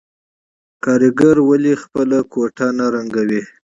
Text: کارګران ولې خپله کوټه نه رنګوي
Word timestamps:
کارګران 0.83 1.39
ولې 1.49 1.73
خپله 1.83 2.17
کوټه 2.33 2.67
نه 2.77 2.85
رنګوي 2.93 3.41